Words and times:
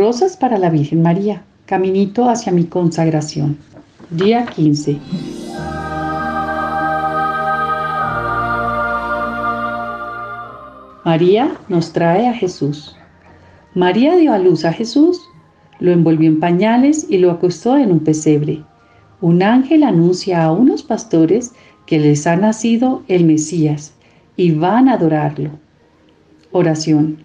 Rosas 0.00 0.34
para 0.34 0.56
la 0.56 0.70
Virgen 0.70 1.02
María, 1.02 1.42
caminito 1.66 2.30
hacia 2.30 2.50
mi 2.52 2.64
consagración. 2.64 3.58
Día 4.08 4.46
15. 4.46 4.98
María 11.04 11.54
nos 11.68 11.92
trae 11.92 12.26
a 12.26 12.32
Jesús. 12.32 12.96
María 13.74 14.16
dio 14.16 14.32
a 14.32 14.38
luz 14.38 14.64
a 14.64 14.72
Jesús, 14.72 15.20
lo 15.80 15.92
envolvió 15.92 16.30
en 16.30 16.40
pañales 16.40 17.04
y 17.10 17.18
lo 17.18 17.30
acostó 17.30 17.76
en 17.76 17.92
un 17.92 18.00
pesebre. 18.00 18.64
Un 19.20 19.42
ángel 19.42 19.82
anuncia 19.82 20.42
a 20.42 20.50
unos 20.50 20.82
pastores 20.82 21.52
que 21.84 21.98
les 21.98 22.26
ha 22.26 22.36
nacido 22.36 23.02
el 23.06 23.26
Mesías 23.26 23.92
y 24.34 24.52
van 24.52 24.88
a 24.88 24.94
adorarlo. 24.94 25.50
Oración. 26.52 27.22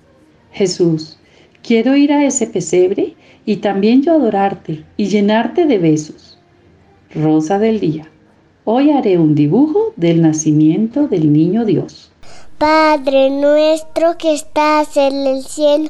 Jesús, 0.51 1.17
quiero 1.65 1.95
ir 1.95 2.13
a 2.13 2.23
ese 2.23 2.45
pesebre 2.45 3.15
y 3.43 3.57
también 3.57 4.03
yo 4.03 4.13
adorarte 4.13 4.85
y 4.97 5.07
llenarte 5.07 5.65
de 5.65 5.79
besos. 5.79 6.37
Rosa 7.13 7.57
del 7.57 7.79
Día. 7.79 8.11
Hoy 8.65 8.91
haré 8.91 9.17
un 9.17 9.33
dibujo 9.33 9.93
del 9.95 10.21
nacimiento 10.21 11.07
del 11.07 11.33
niño 11.33 11.65
Dios. 11.65 12.11
Padre 12.57 13.29
nuestro 13.31 14.17
que 14.17 14.33
estás 14.33 14.95
en 14.95 15.27
el 15.27 15.43
cielo, 15.43 15.89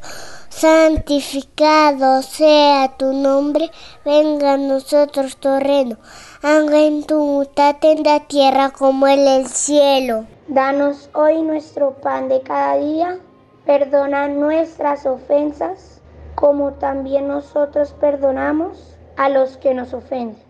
santificado 0.50 2.22
sea 2.22 2.96
tu 2.98 3.14
nombre, 3.14 3.70
venga 4.06 4.54
a 4.54 4.58
nosotros 4.58 5.38
tu 5.38 5.60
reino, 5.60 5.98
haga 6.42 6.82
en 6.86 7.04
tu 7.04 7.18
voluntad 7.18 7.76
en 7.82 8.04
la 8.04 8.22
tierra 8.22 8.72
como 8.72 9.08
en 9.08 9.28
el 9.28 9.48
cielo. 9.48 10.26
Danos 10.48 11.10
hoy 11.14 11.42
nuestro 11.42 11.96
pan 12.02 12.30
de 12.30 12.42
cada 12.42 12.78
día, 12.78 13.20
perdona 13.66 14.28
nuestras 14.28 15.06
ofensas, 15.06 16.02
como 16.36 16.74
también 16.74 17.28
nosotros 17.28 17.94
perdonamos 18.00 18.98
a 19.18 19.30
los 19.30 19.58
que 19.58 19.74
nos 19.74 19.94
ofenden 19.94 20.46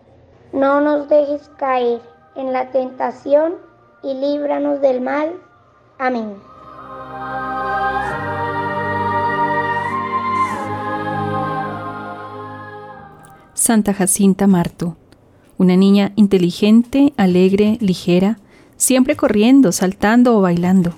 no 0.52 0.80
nos 0.80 1.08
dejes 1.08 1.50
caer 1.58 2.00
en 2.34 2.52
la 2.52 2.70
tentación 2.70 3.54
y 4.02 4.14
líbranos 4.14 4.80
del 4.80 5.00
mal. 5.00 5.32
Amén. 5.98 6.34
Santa 13.54 13.92
Jacinta 13.94 14.46
Marto, 14.46 14.96
una 15.58 15.76
niña 15.76 16.12
inteligente, 16.14 17.12
alegre, 17.16 17.78
ligera, 17.80 18.38
siempre 18.76 19.16
corriendo, 19.16 19.72
saltando 19.72 20.38
o 20.38 20.40
bailando. 20.40 20.94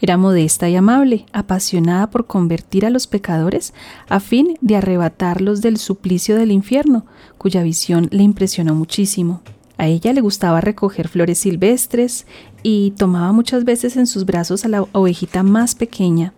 Era 0.00 0.16
modesta 0.16 0.68
y 0.68 0.76
amable, 0.76 1.26
apasionada 1.32 2.08
por 2.10 2.26
convertir 2.26 2.86
a 2.86 2.90
los 2.90 3.06
pecadores 3.06 3.74
a 4.08 4.20
fin 4.20 4.56
de 4.60 4.76
arrebatarlos 4.76 5.60
del 5.60 5.76
suplicio 5.76 6.36
del 6.36 6.52
infierno, 6.52 7.04
cuya 7.36 7.62
visión 7.62 8.08
le 8.10 8.22
impresionó 8.22 8.74
muchísimo. 8.74 9.42
A 9.76 9.86
ella 9.86 10.12
le 10.12 10.20
gustaba 10.20 10.60
recoger 10.60 11.08
flores 11.08 11.38
silvestres 11.38 12.26
y 12.62 12.92
tomaba 12.92 13.32
muchas 13.32 13.64
veces 13.64 13.96
en 13.96 14.06
sus 14.06 14.24
brazos 14.24 14.64
a 14.64 14.68
la 14.68 14.82
ovejita 14.92 15.42
más 15.42 15.74
pequeña. 15.74 16.32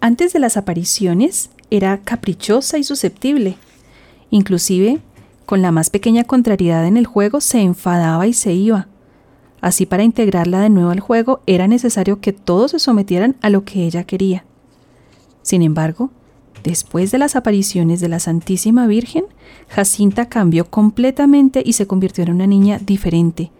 Antes 0.00 0.32
de 0.32 0.40
las 0.40 0.56
apariciones 0.56 1.50
era 1.70 1.98
caprichosa 1.98 2.78
y 2.78 2.84
susceptible. 2.84 3.56
Inclusive, 4.30 5.00
con 5.46 5.62
la 5.62 5.72
más 5.72 5.90
pequeña 5.90 6.24
contrariedad 6.24 6.86
en 6.86 6.96
el 6.96 7.06
juego 7.06 7.40
se 7.40 7.60
enfadaba 7.60 8.26
y 8.26 8.32
se 8.32 8.52
iba. 8.52 8.88
Así 9.60 9.86
para 9.86 10.04
integrarla 10.04 10.60
de 10.60 10.70
nuevo 10.70 10.90
al 10.90 11.00
juego 11.00 11.40
era 11.46 11.68
necesario 11.68 12.20
que 12.20 12.32
todos 12.32 12.70
se 12.70 12.78
sometieran 12.78 13.36
a 13.42 13.50
lo 13.50 13.64
que 13.64 13.84
ella 13.84 14.04
quería. 14.04 14.44
Sin 15.42 15.62
embargo, 15.62 16.10
después 16.64 17.10
de 17.10 17.18
las 17.18 17.36
apariciones 17.36 18.00
de 18.00 18.08
la 18.08 18.20
Santísima 18.20 18.86
Virgen, 18.86 19.24
Jacinta 19.68 20.28
cambió 20.28 20.70
completamente 20.70 21.62
y 21.64 21.74
se 21.74 21.86
convirtió 21.86 22.24
en 22.24 22.32
una 22.32 22.46
niña 22.46 22.78
diferente. 22.78 23.50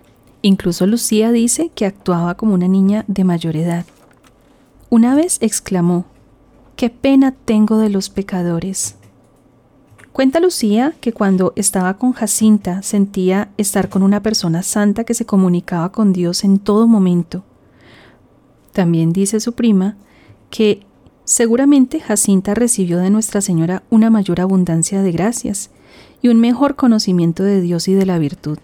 Incluso 0.42 0.86
Lucía 0.86 1.32
dice 1.32 1.70
que 1.74 1.86
actuaba 1.86 2.34
como 2.36 2.54
una 2.54 2.68
niña 2.68 3.04
de 3.08 3.24
mayor 3.24 3.56
edad. 3.56 3.84
Una 4.88 5.14
vez 5.14 5.38
exclamó, 5.40 6.06
Qué 6.76 6.88
pena 6.88 7.32
tengo 7.32 7.76
de 7.76 7.90
los 7.90 8.08
pecadores. 8.08 8.96
Cuenta 10.20 10.38
Lucía 10.38 10.92
que 11.00 11.14
cuando 11.14 11.54
estaba 11.56 11.96
con 11.96 12.12
Jacinta 12.12 12.82
sentía 12.82 13.48
estar 13.56 13.88
con 13.88 14.02
una 14.02 14.22
persona 14.22 14.62
santa 14.62 15.04
que 15.04 15.14
se 15.14 15.24
comunicaba 15.24 15.92
con 15.92 16.12
Dios 16.12 16.44
en 16.44 16.58
todo 16.58 16.86
momento. 16.86 17.42
También 18.74 19.14
dice 19.14 19.40
su 19.40 19.54
prima 19.54 19.96
que 20.50 20.84
seguramente 21.24 22.00
Jacinta 22.00 22.52
recibió 22.52 22.98
de 22.98 23.08
Nuestra 23.08 23.40
Señora 23.40 23.82
una 23.88 24.10
mayor 24.10 24.42
abundancia 24.42 25.00
de 25.00 25.10
gracias 25.10 25.70
y 26.20 26.28
un 26.28 26.38
mejor 26.38 26.76
conocimiento 26.76 27.42
de 27.42 27.62
Dios 27.62 27.88
y 27.88 27.94
de 27.94 28.04
la 28.04 28.18
virtud. 28.18 28.58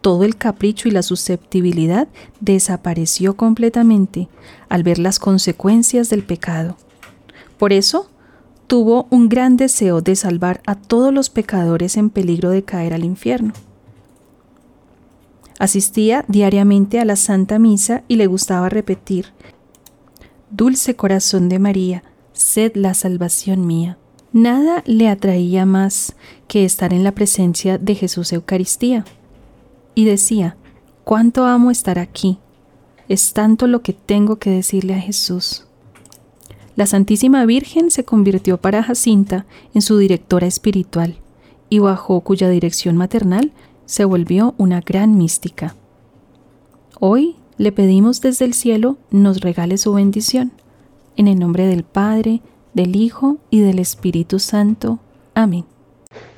Todo 0.00 0.24
el 0.24 0.36
capricho 0.36 0.88
y 0.88 0.90
la 0.90 1.04
susceptibilidad 1.04 2.08
desapareció 2.40 3.36
completamente 3.36 4.26
al 4.68 4.82
ver 4.82 4.98
las 4.98 5.20
consecuencias 5.20 6.10
del 6.10 6.24
pecado. 6.24 6.76
Por 7.58 7.72
eso, 7.72 8.10
tuvo 8.66 9.06
un 9.10 9.28
gran 9.28 9.56
deseo 9.56 10.00
de 10.00 10.16
salvar 10.16 10.60
a 10.66 10.74
todos 10.74 11.12
los 11.12 11.30
pecadores 11.30 11.96
en 11.96 12.10
peligro 12.10 12.50
de 12.50 12.62
caer 12.62 12.94
al 12.94 13.04
infierno. 13.04 13.52
Asistía 15.58 16.24
diariamente 16.28 16.98
a 17.00 17.04
la 17.04 17.16
Santa 17.16 17.58
Misa 17.58 18.02
y 18.08 18.16
le 18.16 18.26
gustaba 18.26 18.68
repetir, 18.68 19.26
Dulce 20.50 20.94
corazón 20.94 21.48
de 21.48 21.58
María, 21.58 22.04
sed 22.32 22.72
la 22.74 22.94
salvación 22.94 23.66
mía. 23.66 23.98
Nada 24.32 24.82
le 24.86 25.08
atraía 25.08 25.66
más 25.66 26.14
que 26.48 26.64
estar 26.64 26.92
en 26.92 27.04
la 27.04 27.12
presencia 27.12 27.78
de 27.78 27.94
Jesús 27.94 28.32
Eucaristía. 28.32 29.04
Y 29.94 30.04
decía, 30.04 30.56
cuánto 31.04 31.44
amo 31.44 31.70
estar 31.70 31.98
aquí. 31.98 32.38
Es 33.08 33.32
tanto 33.32 33.66
lo 33.66 33.82
que 33.82 33.92
tengo 33.92 34.36
que 34.36 34.50
decirle 34.50 34.94
a 34.94 35.00
Jesús 35.00 35.66
la 36.76 36.86
Santísima 36.86 37.46
Virgen 37.46 37.90
se 37.90 38.04
convirtió 38.04 38.58
para 38.58 38.82
Jacinta 38.82 39.46
en 39.74 39.82
su 39.82 39.98
directora 39.98 40.46
espiritual 40.46 41.16
y 41.68 41.78
bajo 41.78 42.20
cuya 42.20 42.48
dirección 42.48 42.96
maternal 42.96 43.52
se 43.86 44.04
volvió 44.04 44.54
una 44.58 44.80
gran 44.80 45.16
mística. 45.16 45.74
Hoy 47.00 47.36
le 47.56 47.70
pedimos 47.70 48.20
desde 48.20 48.44
el 48.44 48.54
cielo 48.54 48.96
nos 49.10 49.40
regale 49.40 49.78
su 49.78 49.92
bendición. 49.94 50.52
En 51.16 51.28
el 51.28 51.38
nombre 51.38 51.66
del 51.66 51.84
Padre, 51.84 52.40
del 52.72 52.96
Hijo 52.96 53.38
y 53.50 53.60
del 53.60 53.78
Espíritu 53.78 54.40
Santo. 54.40 54.98
Amén. 55.34 55.64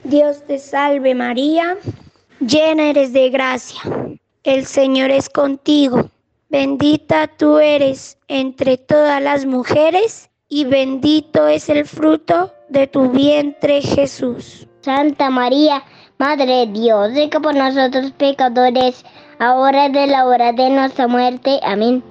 Dios 0.05 0.45
te 0.47 0.59
salve 0.59 1.15
María, 1.15 1.77
llena 2.41 2.91
eres 2.91 3.13
de 3.13 3.31
gracia. 3.31 3.81
El 4.45 4.67
Señor 4.67 5.11
es 5.11 5.29
contigo. 5.29 6.11
Bendita 6.49 7.27
tú 7.27 7.59
eres 7.59 8.19
entre 8.29 8.79
todas 8.79 9.21
las 9.21 9.45
mujeres 9.47 10.31
y 10.49 10.65
bendito 10.65 11.49
es 11.49 11.69
el 11.69 11.85
fruto 11.87 12.53
de 12.69 12.87
tu 12.87 13.11
vientre 13.11 13.83
Jesús. 13.83 14.69
Santa 14.81 15.29
María, 15.29 15.83
Madre 16.19 16.47
de 16.47 16.67
Dios, 16.69 17.11
ruega 17.11 17.41
por 17.41 17.53
nosotros 17.53 18.13
pecadores, 18.13 19.05
ahora 19.41 19.87
y 19.87 19.93
de 19.93 20.07
la 20.07 20.25
hora 20.25 20.53
de 20.53 20.71
nuestra 20.71 21.09
muerte. 21.09 21.59
Amén. 21.65 22.05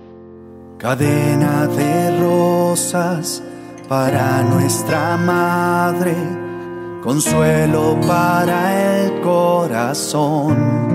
Cadena 0.80 1.68
de 1.68 2.20
rosas 2.20 3.42
para 3.88 4.44
nuestra 4.44 5.16
Madre, 5.16 6.14
consuelo 7.02 7.98
para 8.06 9.06
el 9.06 9.22
corazón 9.22 10.95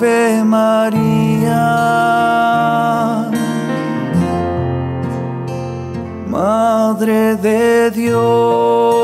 Ave 0.00 0.44
María, 0.44 1.58
Madre 6.28 7.34
de 7.34 7.90
Dios. 7.90 8.97